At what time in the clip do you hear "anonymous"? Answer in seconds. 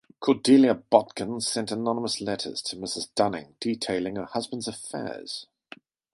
1.71-2.21